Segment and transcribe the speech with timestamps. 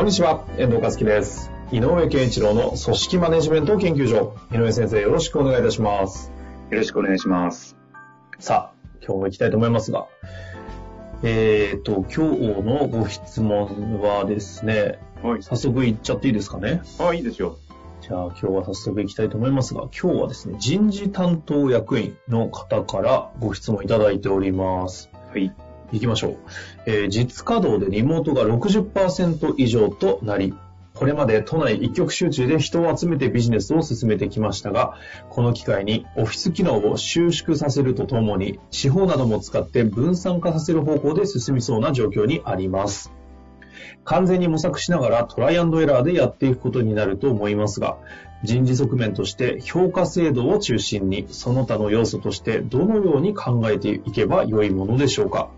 [0.00, 1.52] こんにちは、遠藤和樹です。
[1.70, 4.34] 井上健一郎の組織マネジメント研究所。
[4.50, 6.32] 井上先生、よろしくお願いいたします。
[6.70, 7.76] よろしくお願いします。
[8.38, 10.06] さあ、今日も行きたいと思いますが、
[11.22, 15.42] えーと、今日のご質問はですね、はい。
[15.42, 16.80] 早速行っちゃっていいですかね？
[16.98, 17.58] あ、いいですよ。
[18.00, 25.10] じゃあ今日は早速行きたいと思いますが、今日はですね、人事担当役員の方からご質問いただいております。
[25.30, 25.52] はい。
[25.92, 26.36] 行きましょう。
[26.86, 30.54] えー実稼働でリモートが60%以上となり、
[30.94, 34.94] これまで都内一極集中で人を集めてビジネスを進めてきましたが、
[35.30, 43.12] この機会にオフィス機能を収縮させるとともに、地方なども使って分散化させる方向で進みそうな状況にあります。
[44.04, 47.96] 完全に模索しながらトライアンドエラーでやっていくことになると思いますが、
[48.42, 55.50] 人事側面として評価制度を中心に、その他の要素としてどのように考えていけば良いものでしょうか。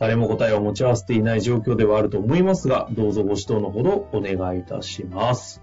[0.00, 5.62] 誰も答えを持ち合わせていない状況ではあると思いますが、どうぞご指導のほどお願いいたします。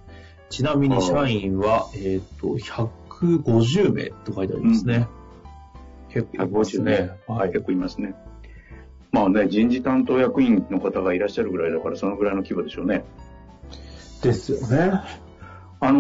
[0.52, 5.08] ちなみに社員は、えっ、と、150名と書いてありますね。
[6.10, 7.12] 結構います150ねね。。
[7.28, 7.50] はい。
[7.50, 8.14] 結構いますね。
[9.12, 13.04] まあね、人事担当役員の方がいらっしゃるぐらいだから、そのぐらいの規模でしょうね。
[14.22, 15.02] ですよね。
[15.80, 16.00] あの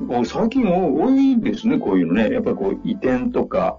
[0.00, 2.30] ー、最近多いですね、こういうのね。
[2.30, 3.78] やっぱりこう移転とか、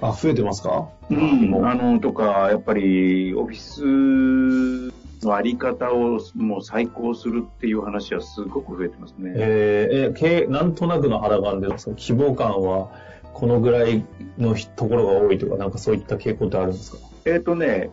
[0.00, 0.88] あ、増えてますか？
[1.10, 4.92] うん、あの、とか、やっぱりオフィス
[5.26, 9.32] のあり方をもう再考するっていう話はすごく増えてますね。
[9.36, 12.90] えーえーけなんとなくの肌感で、その希望感は
[13.34, 14.04] このぐらい
[14.36, 16.98] のひところが多いとか、なんかそういった傾向ってあるんですか？
[17.24, 17.90] えっ、とね、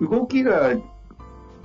[0.00, 0.72] 動きが、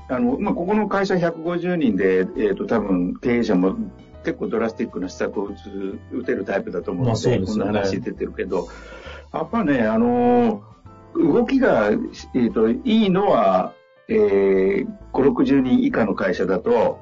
[0.09, 3.75] あの、まあ、ここの会社150人で、えっ、と、多分経営者も
[4.23, 7.45] 結構ドラスティックな施策を打つ、打てるタイプだと思うのまあで、ね。
[7.45, 8.67] こんな話出てるけど、
[9.33, 10.63] やっぱね、あの、
[11.15, 11.89] 動きが、
[12.33, 13.73] えっ、と、いいのは、
[14.07, 16.99] えー、5、60人以下の会社だと、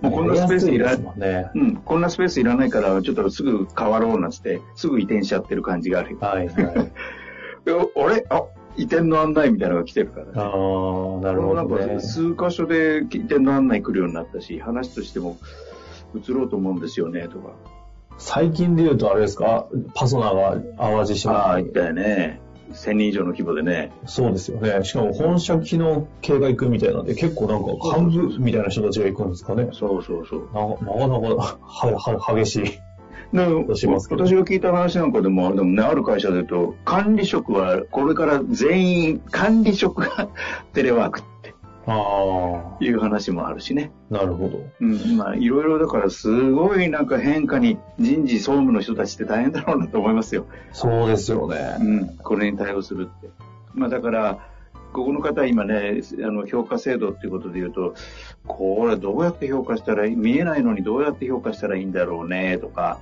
[0.00, 1.50] もうこんなスペースいらね。
[1.54, 6.18] うん、こんなスペースいらないから、ちょっとすぐ変わろうなんつって、すぐ移転しちゃってる感じがあるよ。
[6.20, 6.54] はいはい。
[7.66, 8.44] え俺あ、
[8.76, 10.32] 移転の案内みたいなのが来てるからね。
[10.36, 12.00] ああ、なるほなんかどね。
[12.00, 15.36] 数箇所で移転の案内来るようになったし、話としても
[16.14, 17.50] 移ろうと思うんですよね、とか。
[18.18, 19.66] 最近で言うとあれですか？
[19.94, 22.40] パソナが淡路島ああ、に言ったよね。
[22.72, 23.92] 1000人以上の規模でね。
[24.06, 24.84] そうですよね。
[24.84, 29.70] しかも本社機能系が行くみたいなんで、結構なんか幹部みたいな人たちが行くんですかね。
[29.72, 30.48] そうそうそう。
[30.54, 32.80] ななかなかはは激しい。
[33.32, 40.28] でしますけど私が聞いた話なんかでも、でもね、ある会社で言うと、管理職はこれから全員、管理職が
[40.72, 41.29] テレワークってあ
[42.80, 43.92] いう話もあるしね。
[44.10, 44.64] あ、なるほど。
[44.80, 50.46] うん、まあ、いろいろだから、すごいなんか変化に人事総務の人たちって大変だろうなと思いますよ。
[50.72, 51.76] そうですよね。
[51.80, 53.30] うん、これに対応するって。
[53.74, 54.38] まあだから、
[54.92, 57.94] ここの方今ね、あの、評価制度っていうことで言うと、
[58.46, 62.98] これどうやって評価したらいい、見えないのにどうやって評価したらいいんだろうね、とか、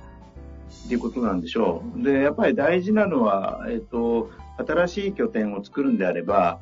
[0.85, 2.03] っていうことなんでしょう。
[2.03, 6.59] で、やっぱり大事なのは、えっと、新しい拠点を作るんであれば、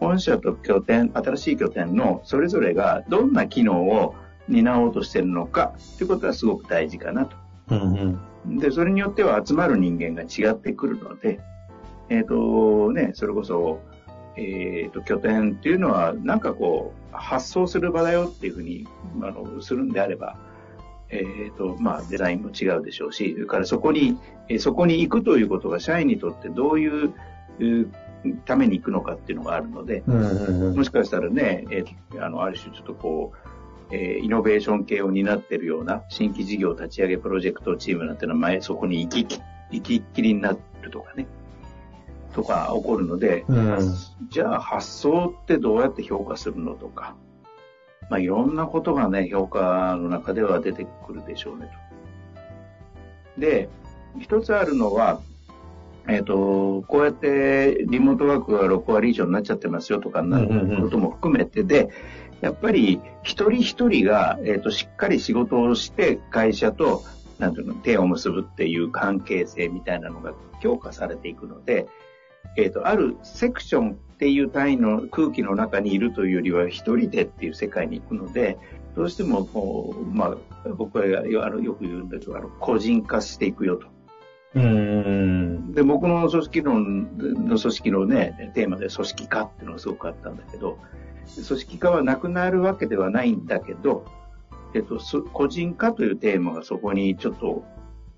[0.00, 4.14] 本社と拠点、新しい拠点のそれぞれがどんな機能を
[4.48, 7.36] 担おうとしてるのか、っていうことはすごく大事かなと。
[7.70, 8.58] うんうん。
[8.58, 11.40] で、それによっては集まる人間が違ってくるので、
[12.08, 13.80] えっ、と、ね、それこそ、
[14.36, 18.86] えっ、と、拠点っていうのは、なんかこう、発想する場だよっていうふうに、
[19.22, 20.36] あの、するんであれば、
[21.08, 24.18] えっ、と、まあ、デザインも違うでしょうし、それからそこに、
[24.48, 27.14] えーそこに行くということが社員にとってどういう、
[28.34, 39.40] ために行くのかっていうのがあるので、もしかしたらね、えーあの、ある種ちょっとこう、えーイノベーション系を担っているような新規事業立ち上げプロジェクトチームなんていうのは前そこに行き、
[39.70, 41.26] 行きっきりになるとかね、
[42.34, 43.94] とか起こるので、うん
[44.30, 47.14] じゃあ発想ってどうやって評価するのとか、
[48.10, 51.70] まあいろんなことがね、評価の中では出てくるでしょうね
[53.36, 53.40] と。
[53.40, 53.68] で、
[54.20, 55.20] 一つあるのは、
[56.08, 61.90] えっ、と、こうやってリモートワークが6割以上になっちゃってますよとかなうんうんうんことも含めてで、
[62.40, 67.02] やっぱり一人一人が、えっ、と、しっかり仕事をして会社と、
[67.38, 71.86] なんていうの、手を結ぶっていう関係性みたいなのが強化されていくので、
[72.56, 78.58] えっ、と、あるセクションっていう単位の空気の中にいるというよりは、一人でっていう世界に行くので、
[78.94, 81.04] どうしてもこう、まあ、僕は
[81.44, 83.95] あのよく言うんだけど、あの個人化していくよと。
[84.56, 85.72] うん。
[85.72, 90.78] で、僕の組織論の組織のね、テーマで組織化っていうのがすごくあったんだけど、
[91.34, 94.06] 組織化はなくなるわけではないんだけど、
[94.74, 97.64] えっと、そ個人化というテーマがそこにちょっと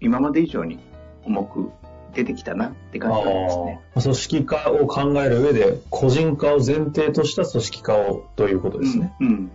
[0.01, 0.79] 今まで以上に
[1.25, 1.71] 重く
[2.15, 3.81] 出てきたなって感じなんですね。
[4.01, 9.15] 組織化を考える上で、個人化を前提とした組織化をということですね。
[9.21, 9.27] うん。
[9.27, 9.51] うん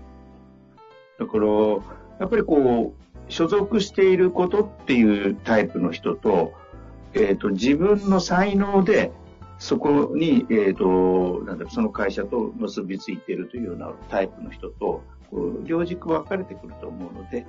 [1.19, 1.47] だから、
[2.19, 6.53] やっぱりこう、所属していることっていうタイプの人と、
[7.13, 9.11] えっ、と、自分の才能で、
[9.59, 17.45] そこに、えっ、と、なんだろう、その会社と結びついているというようなタイプの人と、こう両軸分かれてくると思うので、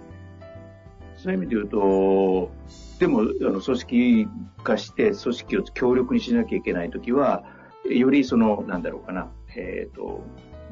[1.17, 2.51] そういう意味で言うと、
[2.99, 4.29] でも、あの、組織
[4.63, 7.45] 化して、組織を強力にしなきゃいけないときは、
[7.89, 10.23] よりその、なんだろうかな、えっ、と、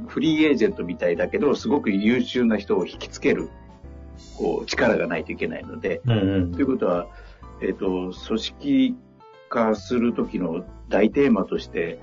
[0.08, 3.50] フリーエージェントみたいだけど、すごく優秀な人を引きつける、
[4.36, 6.52] こう、力がないといけないので、うんうん。
[6.52, 7.06] ということは、
[7.62, 8.96] えっ、と、組織
[9.48, 12.00] 化するときの大テーマとして、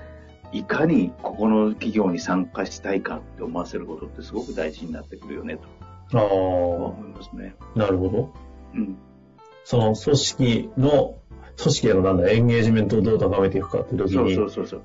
[0.52, 5.58] いかにここの企業に参加したいかって思わせることってすごく大事になってくるよね、
[6.12, 7.56] とあ思いますね。
[7.76, 8.34] あ、なるほど。
[8.74, 8.98] うん。
[9.64, 11.18] その組織の、
[11.62, 14.82] 組織へのなんだ、エンゲージメントをどう高めていくかっていう時そうに、そうそうそう。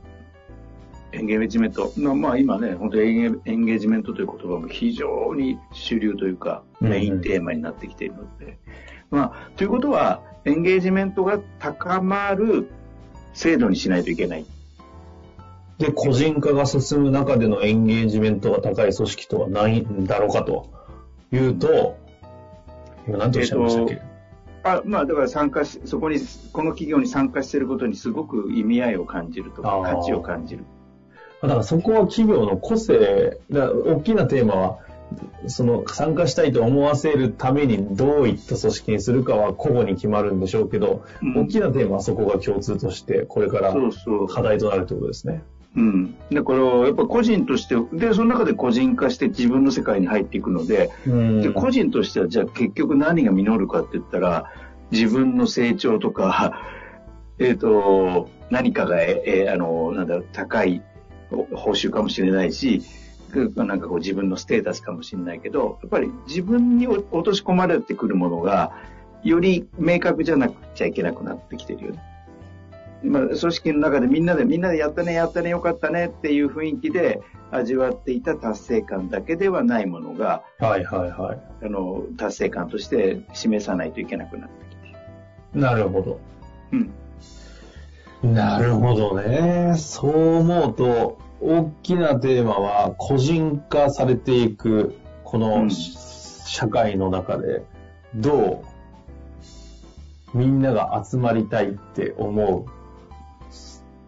[1.12, 1.92] エンゲージメント。
[1.96, 8.58] まあまあ今ね、本当にエンゲエンゲージメントという言葉も非常に主流というか、うんうんメインテーマになってきているので。
[9.10, 12.68] まあ、ということは、エンゲージメントが高まる
[13.32, 14.44] 制度にしないといけない。
[15.78, 20.70] で、個人化が進む中でのエンゲージメントが高い組織とはないんだろうかと
[21.32, 21.96] いうと、
[23.08, 24.00] 今何ておっしゃいましたっけ、
[24.62, 26.18] あまあ、だから参加し、そこに、
[26.52, 30.64] この企業に参加していることにすごく意味合いを感じるとか、価値を感じる。
[31.42, 34.78] だからそこは企業の個性、大きなテーマは、
[35.46, 43.74] その参加したいと思わせるためにどういった組織にするかは個々に決まるんでしょうけど、うん大きなテーマはそこが共通として、これから。
[44.28, 45.42] 課題となるということですね。
[45.76, 46.14] うん。
[46.32, 54.52] だから、やっぱ個人として、で、その中で個人化して自分の世界に入っていくので、うんで個人としては、じゃあ結局何が実るかって言ったら、
[54.90, 56.62] 自分の成長とか、
[57.38, 60.82] えっ、と、何かが、ええあの、なんだろう、高い
[61.52, 62.82] 報酬かもしれないし、
[63.56, 68.72] なんかこう自分のステータスかもしれないけど、やっぱり自分に落とし込まれてくるものが、
[69.22, 72.02] より明確じゃなくちゃいけなくなってきてるよね。
[73.02, 77.20] まあ、組織の中でみんなで、みんなでやったね、やったね、よかったねっていう雰囲気で
[77.50, 81.66] 味わっていた達成感だけではないものが、はいはいはい。
[81.66, 84.92] あの、達成感として示さないといけなくなってきてい
[85.54, 85.60] る。
[85.60, 86.18] なるほど。
[86.72, 88.34] うん。
[88.34, 89.74] なるほどね。
[89.76, 94.94] そう思うと、大きなテーマは個人化されていく、
[95.24, 97.62] こうのん社会の中で、
[98.14, 98.64] ど
[100.34, 102.64] うみんなが集まりたいって思う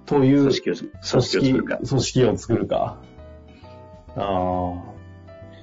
[0.07, 1.77] という組織を、組織を作るか。
[1.77, 2.99] 組織を作るか。
[4.17, 4.96] ああ。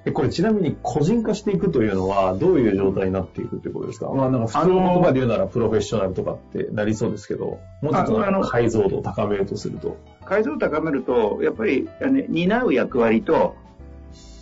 [0.05, 4.09] え、これちなみに個人化していくというのはどういう状態になっていくということですか？
[4.09, 9.97] まあなんか普通の言葉で言うならプロフェッショナルとかってなりそうですけど、もうちょっと解像度を高めるとすると。
[10.25, 13.55] 解像度を高めると、やっぱり、ね担う役割と、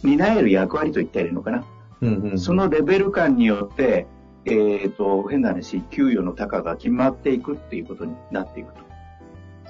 [0.04, 1.64] 担える役割と言ったらいいのかな。
[2.02, 2.40] うんうん。
[2.40, 4.08] そのレベル感によって、
[4.46, 8.80] えっ、と、変な話、給与の高が決まっていくっていうことになっていくと。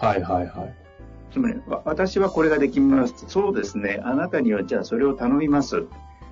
[0.05, 0.80] はいはいはい。
[1.31, 3.25] つまり、わ私はこれができます。
[3.27, 4.01] そうですね。
[4.03, 5.85] あなたにはじゃあそれを頼みます。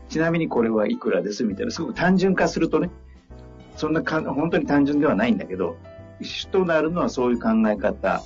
[0.10, 2.90] ちなみにこれはいくらですみたいな、すごく単純化するとね、
[3.76, 5.78] そんなか本当に単純ではないんだけど、
[6.22, 8.22] 主となるのはそういう考え方。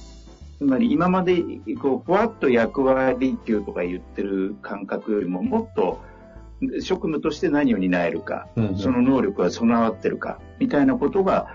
[0.58, 1.44] つまり今まで、
[1.82, 6.00] こう、ふわっと役割給とか言ってる感覚よりも、もっと
[6.82, 11.48] 職務として何を担えるか、うんうんその能力が備わってるか、みたいなことが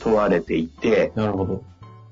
[0.00, 1.62] 問われていて、なるほど。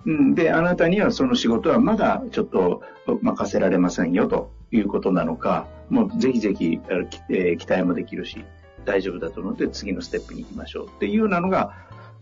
[0.06, 2.82] うん、で、あなたにはその仕事はまだちょっと
[3.22, 8.44] 任せられませんよということなのか、もうぜひぜひ、えー期待もできるし、
[8.84, 11.74] 大丈夫だと思うので次のステップに行きましょうっていうようなのが、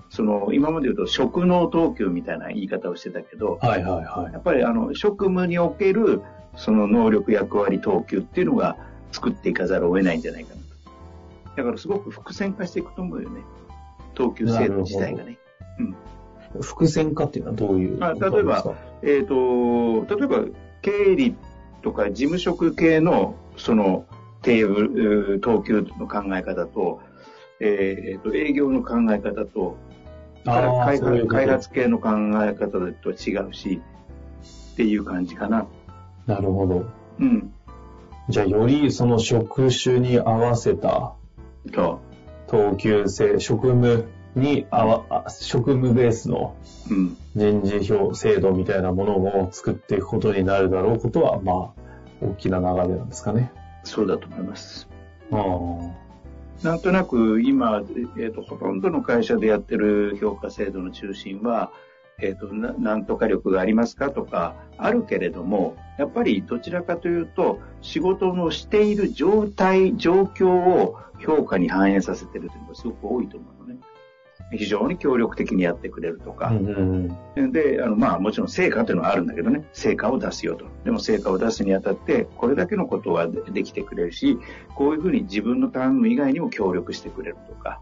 [0.08, 4.38] その、今まで言うと職能等級みたいな言い方をしてたけど、はいはいはいや。
[4.38, 6.22] っぱりあの、職務における
[6.56, 8.76] その能力役割等級っていうのが
[9.12, 11.56] 作っていかざるを得ないんじゃないかなと。
[11.56, 13.42] だからすごく伏線化していくと思うよね。
[14.14, 15.38] 等級制度自体がね。
[16.61, 18.75] 伏線化っていうのはどういうあことなんですか？
[19.02, 20.44] えっ、と、例えば、
[20.82, 21.37] 経理
[21.82, 24.06] とか事務職系の、その、
[24.42, 24.82] テーブ
[25.34, 27.00] ル、等級の考え方と、
[27.61, 29.76] えっ、と、営業の考え方と、
[30.44, 32.11] 開そう開発系の考
[32.44, 33.80] え方と違うし、
[34.73, 35.66] っていう感じかな。
[36.26, 36.84] なるほど。
[37.20, 37.52] うん。
[38.28, 41.14] じゃあ、よりその職種に合わせた
[41.75, 42.00] そ
[42.46, 46.56] 等級制、職務に合わ、あ職務ベースの。
[47.34, 51.72] 人事表制度みたいなものを作っていくことになるだろうことは、まあ、
[52.20, 53.52] 大きな流れなんですかね。
[53.84, 54.88] そうだと思います。
[55.32, 56.04] あ
[56.62, 57.82] なんとなく今、
[58.16, 61.72] えーと、ほとんどの会社でやってる評価制度の中心は、
[62.18, 73.63] えーとな、なんとか力がありますかとか、あるけれども、やっぱりどちらかというと、仕事のしている状態、状況を評価に反映させてるというのがすごく多いと思うのね。
[74.50, 77.08] 非常に協力的にやってくれるとか、うん。
[77.52, 80.66] で、あの、まあ、もちろん成果というのはあるんだけどね、成果を出すよと。
[80.84, 84.38] でも成果を出すにあたって、これだけのことはでできてくれるし、
[84.74, 87.80] こういうふうに自分の頼む以外にも協力してくれるとか、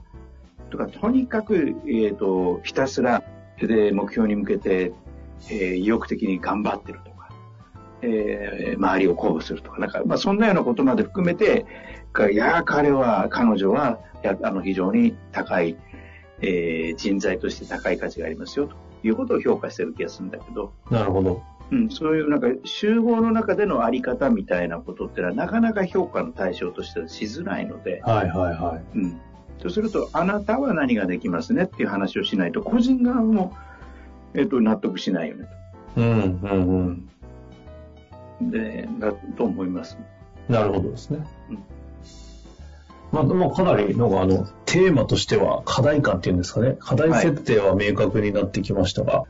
[0.70, 3.22] とか、とにかく、えっ、と、ひたすら、
[3.60, 4.92] で、目標に向けて、
[5.50, 7.28] えー意欲的に頑張ってるとか、
[8.02, 11.66] えー周りを鼓舞するとか、なんか、まあ、そんなようなことまで含めて、
[12.12, 15.76] かいや、彼は、彼女は、やあの、非常に高い、
[16.42, 21.42] えー人材として高い価値がありますよ、ということを評価してる気がするんだけど、なるほど。
[21.70, 28.98] うん、そういうなんか集合の中でのあり方みたいなことってのはなかなか評価の対象としてはしづらいので、はいはいはい。
[28.98, 29.20] うん。
[29.58, 33.56] そうすると、あなたは何ができますねっていう話をしないと、個人側も、
[34.34, 35.46] えっ、と、納得しないよね
[35.96, 37.08] うんうんうん。
[38.40, 38.50] と。
[38.50, 39.96] で、だと思います。
[40.48, 41.64] なるほどですねうん。
[43.12, 46.76] まあ、でもかなり、なんかあの、テーマとしては課題感っていうんですかね。
[46.80, 49.24] 課題設定は明確になってきましたが、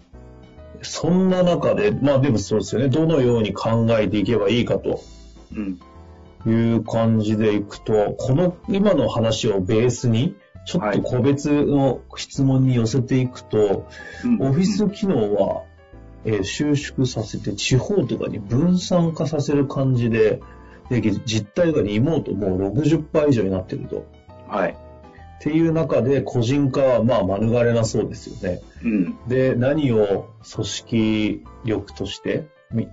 [0.82, 2.88] そんな中で、まあでもそうですよね。
[2.88, 5.02] どのように考えていけばいいかと
[5.52, 5.80] うん。
[6.46, 13.88] いう感じでいくと、この今の話をベースに、ちょっと個別の質問に寄せていくと、
[14.24, 15.64] うんオフィス機能は、
[16.24, 20.40] えー収縮させて地方とかに分散化させる感じで、
[20.88, 24.06] で実態がリモートもう60%以上になってると。
[24.46, 24.76] はい。
[25.42, 28.60] っていう中で個人化はまあ免れなそうですよね。
[28.84, 29.18] うん。
[29.26, 32.86] で、何を組織力としてみ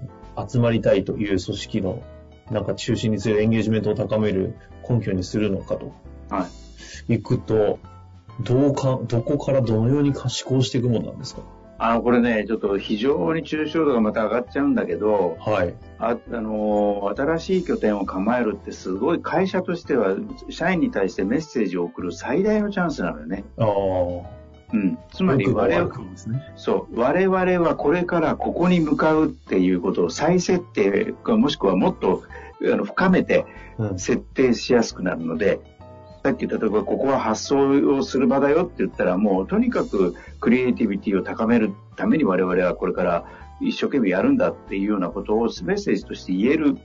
[0.49, 2.01] 集まりたいという組織の
[2.49, 4.55] なんか中心にするエンゲージメントを高める
[4.89, 5.93] 根拠にするのかと。
[6.31, 6.47] は
[7.07, 7.13] い。
[7.13, 7.77] いくと、
[8.41, 11.43] どうか、どこからどのように可視化していくものなんですか？
[11.81, 15.73] あの、これね、ちょっと非常に抽象度がまた上がっちゃうんだけど、はい。
[15.97, 20.15] ああのー新しい拠点を構えるってすごい会社としては
[20.49, 23.45] 社員に対してメッセージを送る最大のチャンスなのよね。
[23.57, 23.65] ああ。
[24.71, 24.99] うん。
[25.13, 26.53] つまり我々、ね。
[26.57, 32.23] そう、我々はこれからここに向かうっていうことを再設定かもしくはもっと
[32.61, 33.45] あの深めて
[33.77, 33.99] うん。
[33.99, 35.61] 設定しやすくなるので、
[36.23, 43.25] さっき例えばここは発想をする場だよって言ったらもうとにかくクリエイティビティを高めるために我々はこれから
[43.61, 46.77] 一生懸命やるんだっていうようなことをメッセージとして言える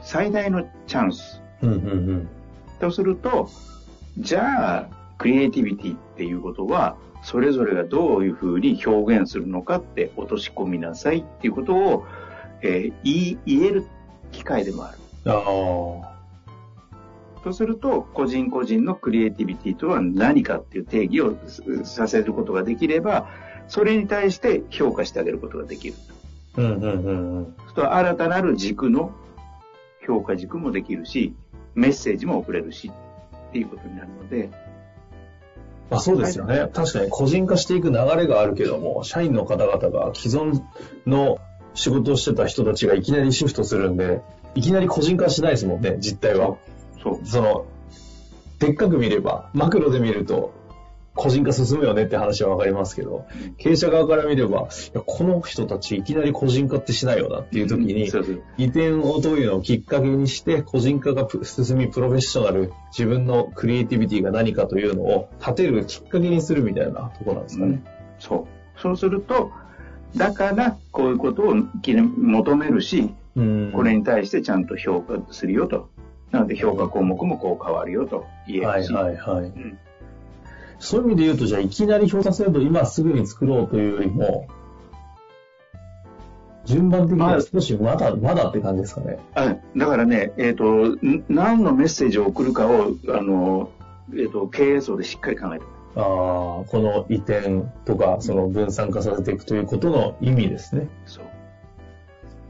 [0.00, 1.40] 最大のチャンス。
[1.62, 2.28] うんうんうん。
[2.80, 3.48] とすると、
[4.18, 12.04] じゃあクリエイティビティっていうことはそれぞれがどういうふうに表現するのかって落とし込みなさいっていうことを、
[12.62, 13.86] えー言える
[14.32, 14.98] 機会でもある。
[15.32, 16.11] ああ。
[17.42, 23.28] とすると、個人個人のクリエイティビティとは何かっていう定義をすさせることができれば、
[23.68, 25.94] それに対して評価してあげることができる。
[26.56, 27.56] うんうんうんうん。
[27.74, 29.12] と新たなる軸の
[30.06, 31.34] 評価軸もできるし、
[31.74, 32.90] メッセージも送れるし、
[33.48, 34.50] っていうことになるので、
[35.90, 36.68] まあそうですよね。
[36.72, 40.62] 確かに個人化していく流れがあるけども、社員の方々が既存
[41.06, 41.38] の
[41.74, 44.22] 仕事をしてた人たちがいきなりシフトするんで、
[44.54, 46.56] いきなり個人化しないですもんね、実態は。
[47.02, 47.26] そう。
[47.26, 47.66] その、
[48.58, 50.52] でっかく見れば、マクロで見ると、
[51.14, 53.26] 個人化進むよねって話はわかりますけど、
[53.58, 54.68] 経営者側から見れば、
[55.04, 58.06] この人たちいきなり個人化ってしないよなっていう時に、
[58.56, 67.82] 移転をどういうのをきっかけにして、個人化がプ進み、プロフェッショナル、自分のクリエイティビティが何かというのを立てるきっかけにするみたいなところなんですかね。
[68.18, 68.80] そう。
[68.80, 69.50] そうすると、
[70.16, 75.88] だから、こういうことをき求めるし、うんこれに対してちゃんと評価するよと。
[76.32, 78.92] なので評価項目もこう変わるよと言えはいるし。
[78.92, 79.46] はいはい。
[79.46, 79.78] ん
[80.78, 84.48] そういう意味で言うと、じゃあいきなり評価制度今すぐに作ろうというよりも、
[86.64, 89.18] 順番的には少しまだ、まだって感じですかね。
[89.34, 93.70] あだからね、えっ、と、ん何のメッセージを送るかを、あの、
[94.16, 100.88] えっ、と、経営層でしっかり考えてああ、この移転とか、その分散化させていくということの意味ですね。
[101.06, 101.20] そ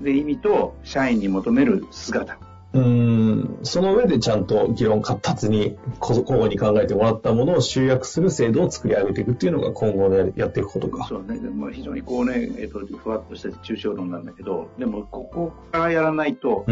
[0.00, 0.04] う。
[0.04, 2.38] で、意味と、社員に求める姿。
[2.74, 11.06] うん、その上でちゃんと議論活発に、交互に考えてもらったものを集約する制度を作り上げていくっていうのが今後でやっていくことか。
[11.06, 11.38] そうね。
[11.50, 16.64] まあ、非常にこうね、えっ、と、ふわっとした抽象論なんだけど、でも、ここからやらないと、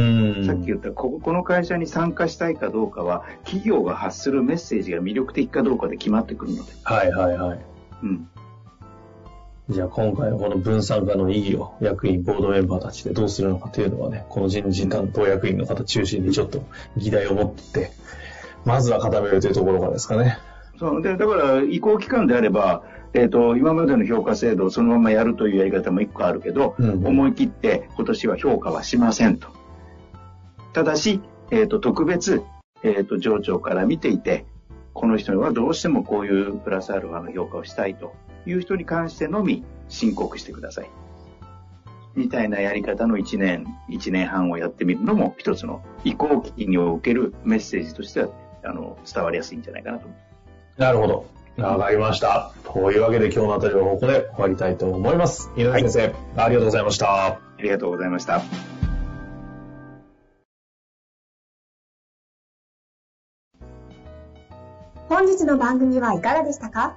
[0.46, 6.72] さっき言ったこ、この会社に参加したいかどうかは、企業が発するメッセージが魅力的かどうかで決まってくるので。
[6.84, 7.60] はいはいはい。
[8.02, 8.28] うん。
[9.70, 16.64] じゃあ今回のこの分散化の意義を役員、ボードメンバーたちでどうするのかというのはね、この人事担当役員の方中心にちょっと
[16.96, 17.92] 議題を持って、
[18.64, 20.38] まずは固めるというところからですかね。
[20.80, 29.48] そうでだから移行期間であれば、えーと、今までの評価制度をそのままやるというやり方も1個あるけど、うんうん、思い切って今年は評価はしませんと。
[30.72, 31.20] ただし、
[31.52, 32.42] えーと、特別、
[32.82, 34.46] えーと、上長から見ていて、
[34.94, 38.14] この人にはどうしてもこういうプラスアルファの評価をしたいと
[38.46, 40.90] いう人に関してのみ申告してください。
[42.14, 48.28] みたいなやり方の1年、1年半をやってみるのも一つの移行期におけるメッセージとしては
[48.64, 50.24] あの伝わりやすいんじゃないかなと思いま
[50.74, 50.80] す。
[50.80, 51.26] なるほど。
[51.58, 52.52] わかりました。
[52.64, 55.50] というわけで今日のあたりはここで終わりたいと思います。
[55.56, 57.26] 井上先生、はい、ありがとうございました。
[57.26, 58.40] ありがとうございました。
[65.08, 66.96] 本日の番組はいかがでしたか？